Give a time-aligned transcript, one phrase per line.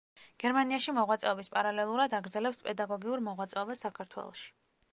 [0.43, 4.53] გერმანიაში მოღვაწეობის პარალელურად აგრძელებს პედაგოგიურ მოღვაწეობას საქართველოში.